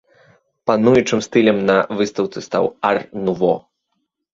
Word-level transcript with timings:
Пануючым 0.69 1.19
стылем 1.27 1.57
на 1.69 1.77
выстаўцы 2.03 2.47
стаў 2.49 2.65
ар-нуво. 2.93 3.53